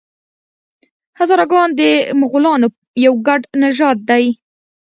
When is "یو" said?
3.05-3.13